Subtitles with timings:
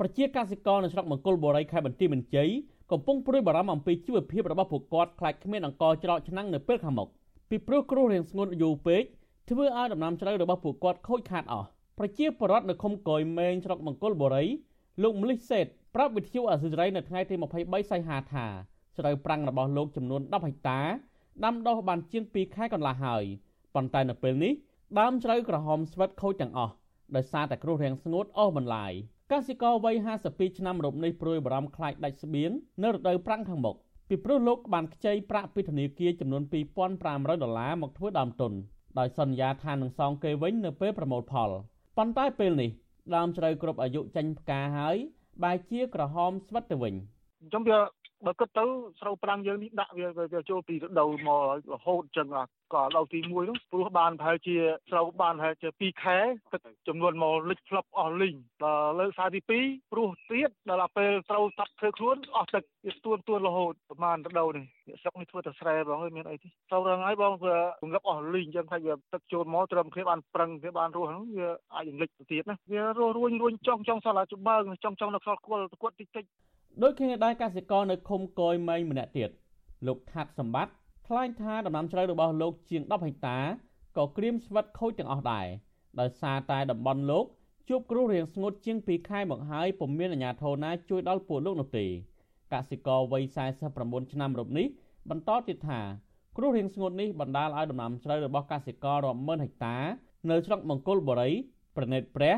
[0.00, 2.50] ប្រជាកសិករនៅស្រុកមង្គលបុរីខេត្តបន្ទាយមានជ័យ
[2.92, 7.08] កំពុងព្រួយបារម្ភអំពីជីវភាពរបស់ពួកគាត់ខ្លាចគ្មានអង្ករច្រកឆ្នាំងនៅពេលខាងមុខ
[7.50, 9.02] ពីព្រោះគ្រោះរាំងស្ងួតយូរពេក
[9.50, 14.44] ធ្វើឲ្យដំណាំស្រូវរបស់ពួកគាត់ខូចខាតអស់ប្រជាពលរដ្ឋនៅឃុំកយមេងស្រុកមង្គលបុរី
[15.02, 18.46] លោកមលិសសេតប្រាប់វិទ្យុអសិរ័យនៅថ្ងៃទី23សីហាថា
[18.96, 20.80] ស្រូវប្រាំងរបស់លោកចំនួន10ហិកតា
[21.44, 23.24] ដាំដុះបានជាង2ខែកន្លះហើយ
[23.74, 24.52] ប៉ុន្តែនៅពេលនេះ
[25.00, 26.72] ដើមស្រូវក្រហមស្វិតខូចទាំងអស់
[27.16, 28.94] ដោយសារតែគ្រោះរាំងស្ងួតអូសបន្លាយ
[29.32, 32.50] កសិករវ័យ52ឆ្នាំរូបនេះព្រួយបារម្ភខ្លាចដាច់ស្បៀង
[32.82, 33.76] នៅរដូវប្រាំងខាងមុខ
[34.08, 36.42] ពីព្រោះលោកបានខ្ចីប្រាក់ពីធនាគារចំនួន
[36.92, 38.52] 2500ដុល្លារមកធ្វើដើមទុន
[38.98, 41.50] ដោយសន្យាថានឹងសងគេវិញនៅពេលប្រមូលផល
[41.96, 42.70] ប៉ុន្តែពេលនេះ
[43.14, 44.96] ដើមជ្រៅគ្រប់អាយុចេញផ្កាហើយ
[45.42, 46.94] បែរជាក្រហមស្វិតទៅវិញ
[47.48, 47.78] ខ្ញុំវា
[48.26, 48.64] បើគិតទៅ
[49.00, 52.28] ស្រូវប្រាំងយើងនេះដាក់វាវាចូលពីរដូវមករហូតចឹង
[52.74, 54.56] ក៏រដូវទី1នោះព្រោះបានប្រហែលជា
[54.90, 56.18] ស្រូវបានប្រហែលជា2ខែ
[56.52, 64.64] ទឹកចំនួនមកលិចផ្លប់អស់លីងដល់លើសារទី2ព្រោះទៀតដល់ពេលស្រូវតាប់ធ្វើខ្លួនអស់ទឹកវាទួនទួនរហូតប្រហែលរដូវនេះ
[65.02, 76.24] ស្រុកនេះធ្វើតែស្រែបងអើយមានអីទេស្រូវរងហើយបងវារំលឹកអស់លីងចឹងថាវាទឹកចូលមកត្រឹមគ្នាបានប្រឹងគ្នាបានរស់ហ្នឹងវាអាចរំលឹកទៅទៀតណាវារស់រួញរួញចង់ចង់សល់តែច្បើងចង់ចង់នៅខ្សលគល់គាត់តិចតិច
[76.82, 79.30] ដូចគ្នាដែរកសិករនៅឃុំកយម៉េងម្នាក់ទៀត
[79.86, 80.72] លោកថាត់សម្បត្តិ
[81.08, 83.38] ថ្លែងថាដំណាំស្រូវរបស់លោកជាង10ហិកតា
[83.96, 85.46] ក៏ក្រៀមស្វិតខូចទាំងអស់ដែរ
[86.00, 87.24] ដោយសារតែតំបន់លោក
[87.68, 91.86] ជួបគ្រោះរាំងស្ងួតជាង2ខែមកហើយពុំមានអាជ្ញាធរណាជួយដល់ពួកលោកនោះទេ
[92.52, 93.22] កសិករវ័យ
[93.68, 94.66] 49ឆ្នាំរូបនេះ
[95.10, 95.80] បន្តទៀតថា
[96.36, 99.76] គ្រោះរាំងស្ងួតនេះបណ្ដាលឲ្យដំណាំស្រូវរបស់កសិកររាប់ម៉ឺនហិកតា
[100.30, 101.30] នៅស្រុកមង្គលបុរី
[101.76, 102.34] ប្រណិតព្រះ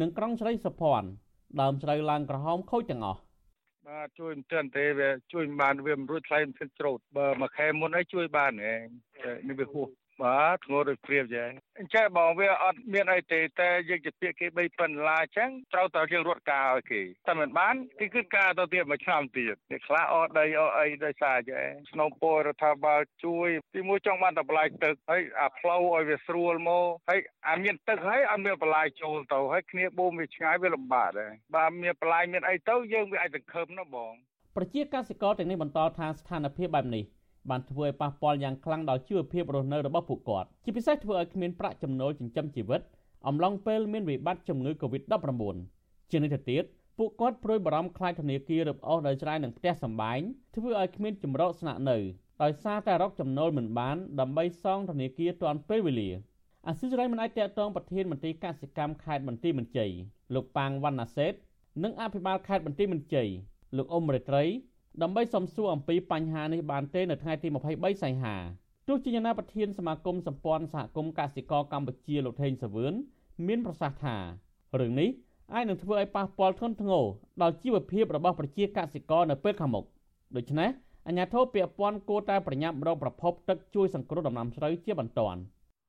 [0.00, 1.08] និងក្រុងស្រីសុភ័ណ្ឌ
[1.60, 3.20] ដើមស្រូវឡើងក្រហមខូចទាំងអស់
[3.88, 8.74] បាទជួយមិនទាន់ទេវាជួយមិនបានវាមិនរួចថ្លៃមិនស្រូតបើមួយខែមុនអីជួយបានហ៎
[9.48, 9.88] នេះវាហួស
[10.22, 11.44] បាទធ្ងន់ដូចព្រៀបចា
[11.78, 34.12] អញ្ចឹងបងវាអត់មានអីទេតែយើងជាពាក្យគេ3ប៉ុណ្ណាអញ្ចឹងត្រូវតែយើងរត់ការឲ្យគេតែមិនបានគេគឺការទៅទៀតមួយឆ្នាំទៀតនេះខ្លះអត់ដីអត់អីដោយសារចាស្នំពោរដ្ឋាភិបាលជួយទីមួយចង់បានតែបន្លាយទឹកហើយអាផ្លូវឲ្យវាស្រួលមកហើយអាមានទឹកហើយអត់មានបន្លាយចូលទៅហើយគ្នាបូមវាឆ្ងាយវាលំបាកដែរបាទមានបន្លាយមានអីទៅយើងវាអាចសង្ឃឹមណាបង
[34.56, 37.04] ប្រជាកសិករទាំងនេះបន្តថាស្ថានភាពបែបនេះ
[37.50, 42.80] បានធ្វើឲ្យប៉ះពាល់យ៉ាងខ្លាំងដល់ជីវភាពរស់នៅរបស់ពួកគាត់ជាពិសេសធ្វើឲ្យគ្មានប្រាក់ចំណូលចិញ្ចឹមជីវិត
[43.26, 45.56] អំឡុងពេលមានវិបត្តិជំងឺ Covid-19
[46.10, 46.64] ជានេះទៅទៀត
[46.98, 50.20] ពួកគាត់ព្រួយបារម្ភខ្លាចធនាគាររឹបអូសដោយច្រាយនឹងផ្ទះសម្បែង
[50.56, 51.98] ធ្វើឲ្យគ្មានចម្រោកស្នាក់នៅ
[52.42, 56.10] ដោយសារតែរកចំណូលមិនបានដើម្បីសងធនាគារទាន់ពេលវេលា
[56.66, 59.90] អាស៊ីសេរីមិនអាចតកតងប្រធានមន្ត្រីកសិកម្មខេត្តបន្ទាយមានជ័យ
[60.34, 61.34] លោកប៉ាងវណ្ណាសេត
[61.82, 63.28] និងអភិបាលខេត្តបន្ទាយមានជ័យ
[63.76, 64.44] លោកអ៊ុំរិត្រី
[65.02, 68.34] ដើម្បីសំសួរអំពីបញ្ហានេះបានទេនៅថ្ងៃទី23សីហា
[68.88, 72.94] ទោះជាយ៉ាងណាប្រធានសមាគមសម្ព័ន្ធសហគមន៍កសិករកម្ពុជាលោកថេងសាវឿន
[73.46, 74.16] មានប្រសាសន៍ថា
[74.80, 75.08] រឿងនេះ
[75.54, 77.04] អាចនឹងធ្វើឲ្យប៉ះពាល់ធ្ងន់ធ្ងរ
[77.42, 79.84] ដល់ជីវភាពរបស់ប្រជាកសិករនៅពេលខាងមុខ
[80.36, 80.70] ដូច្នេះ
[81.06, 85.40] អាជ្ញាធរពាក់ព័ន្ធគួរតែប្រញាប់រកប្រភពទឹកជួយសង្គ្រោះដំណាំស្រូវជាបន្ទាន់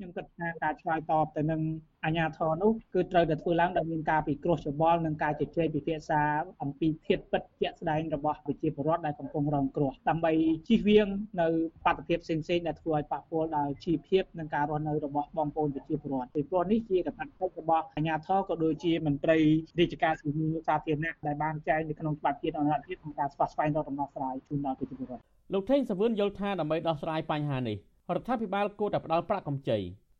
[0.00, 1.60] ខ្ញុំគិតថាការឆ្លើយតបទៅនឹង
[2.04, 6.22] អាញាធរនោះគឺត្រូវតែធ្វើឡើងដោយមានការពិគ្រោះយោបល់និងការជជែកពិភាក្សា
[6.62, 10.32] អំពីធាតុពិតជាក់ស្ដែងរបស់ប្រជាពលរដ្ឋដែលកំពុងរងគ្រោះដើម្បី
[10.68, 11.08] ជៀសវាង
[11.40, 11.48] នៅ
[11.84, 19.38] បាតុភិបផ្សេងៗដែលធ្វើឲ្យប៉ះពាល់ដល់ជីវភាពនិងការរស់នៅរបស់បងប្អូនប្រជាពលរដ្ឋពីព្រោះនេះជាកាតព្វកិច្ចរបស់អាញាធរក៏ដូចជាមន្ត្រី
[19.78, 25.22] រាជការសិទ្ធិសាធារណៈដែលបានចែងនៅក្នុងច្បាប់ជាតិអន្តរជាតិក្នុងការស្វាស្វែងរកដំណោះស្រាយជូនដល់ប្រជាពលរដ្ឋ
[25.54, 29.78] លោកថេងសវឿនយល់ថាដើម្បីដោះស្រាយបញ្ហានេះ រដ្ឋាភិបាលគួរតែផ្ដល់ប្រាក់កម្ចី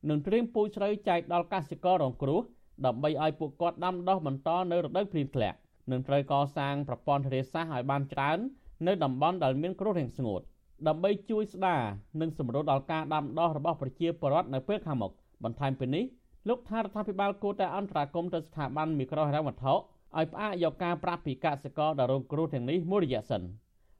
[0.08, 2.40] និងត្រៀមពូជស្រូវចែកដល់កសិកររងគ្រោះ
[2.86, 5.56] ដើម្បីឲ្យពួកគាត់ដាំដុះបន្តនៅរដូវភ្លៀងធ្លាក់
[5.90, 8.38] និងត្រូវកសាងប្រព័ន្ធធារាសាស្ត្រឲ្យបានច្រើន
[8.86, 10.40] នៅតំបន់ដែលមានគ្រោះរាំងស្ងួត
[10.88, 11.82] ដើម្បីជួយស្ដារ
[12.20, 15.12] និងសម្រួលដល់ការដាំដុះរបស់ប្រជាពលរដ្ឋនៅពេលខាងមុខ
[15.44, 16.04] បន្ថែមពីនេះ
[16.48, 23.42] លោកថារដ្ឋាភិបាលគួរតែអន្តរាគមន៍ទៅស្ថាប័នមីក្រូហិរញ្ញវត្ថុឲ្យផ្អាកយកការប្រាក់ពីកសិករដែលរងគ្រោះទាំងនេះមួយរយៈសិន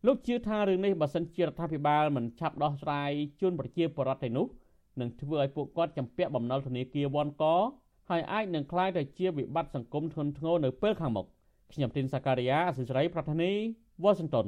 [0.06, 4.47] លោកជឿថារឿងនេះបើសិនជារដ្ឋាភិបាលមិនឆាប់ដោះស្រាយជូនប្រជាពលរដ្ឋទេនោះ
[5.00, 7.44] នឹងធ្វើឲ្យពួកគាត់ចម្ពាក់បំណុលធនាគារវ៉ាន់ក
[8.10, 11.27] ហើយអាចនឹងក្លាយទៅជាវិបត្តិសង្គមធ្ងន់ធ្ងរនៅពេលខាងមុខ
[11.72, 13.53] ខ្ញុំទីនសាការីយ៉ាអសិរ័យប្រធានី
[14.03, 14.47] វ៉ាស៊ីនតោន